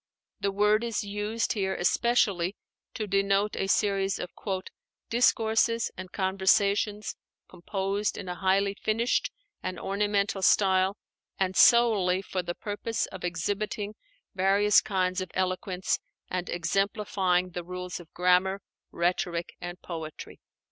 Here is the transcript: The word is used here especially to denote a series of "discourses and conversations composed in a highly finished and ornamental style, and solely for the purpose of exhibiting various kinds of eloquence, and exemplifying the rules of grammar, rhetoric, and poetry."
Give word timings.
The 0.39 0.51
word 0.51 0.83
is 0.83 1.03
used 1.03 1.53
here 1.53 1.75
especially 1.75 2.55
to 2.95 3.05
denote 3.05 3.55
a 3.55 3.67
series 3.67 4.17
of 4.17 4.31
"discourses 5.11 5.91
and 5.95 6.11
conversations 6.11 7.15
composed 7.47 8.17
in 8.17 8.27
a 8.27 8.33
highly 8.33 8.73
finished 8.73 9.29
and 9.61 9.79
ornamental 9.79 10.41
style, 10.41 10.97
and 11.37 11.55
solely 11.55 12.23
for 12.23 12.41
the 12.41 12.55
purpose 12.55 13.05
of 13.11 13.23
exhibiting 13.23 13.93
various 14.33 14.81
kinds 14.81 15.21
of 15.21 15.29
eloquence, 15.35 15.99
and 16.31 16.49
exemplifying 16.49 17.51
the 17.51 17.63
rules 17.63 17.99
of 17.99 18.11
grammar, 18.11 18.59
rhetoric, 18.89 19.53
and 19.61 19.83
poetry." 19.83 20.39